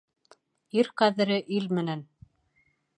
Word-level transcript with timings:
Ир 0.79 0.89
ҡәҙере 1.03 1.39
ил 1.59 1.71
менән. 1.81 2.05